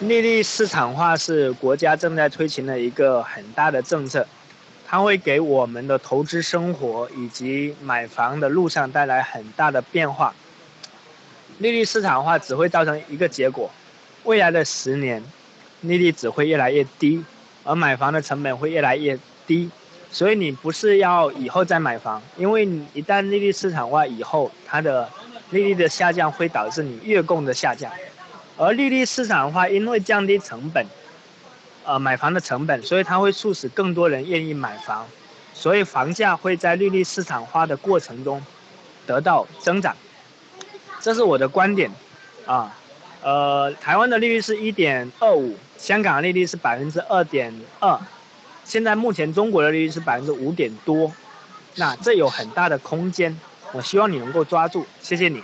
[0.00, 4.26] 利率市场化是国家正在推行的一个很大的政策，
[4.86, 10.34] 它会给我们的投资生活以及买房的路上带来很大的变化。
[11.58, 13.70] 利率市场化只会造成一个结果，
[14.24, 15.24] 未来的十年，
[15.80, 17.24] 利率只会越来越低，
[17.64, 19.70] 而买房的成本会越来越低。
[20.10, 25.08] 所以你不是要以后再买房，因为你一旦利率市场化以后，它的
[25.50, 27.90] 利率的下降会导致你月供的下降，
[28.58, 30.86] 而利率市场化因为降低成本，
[31.84, 35.06] 呃买房的成本，所以它会促使更多人愿意买房，
[35.52, 38.42] 所以房价会在利率市场化的过程中
[39.06, 39.94] 得到增长，
[41.00, 41.90] 这是我的观点，
[42.46, 42.74] 啊，
[43.22, 47.98] 呃台湾的利率是一点二五，香港的利率是百分之二点二。
[48.64, 51.12] 现在目前中国的利率是百分之五点多，
[51.76, 53.38] 那这有很大的空间，
[53.72, 55.40] 我希望你能够抓住，谢谢你。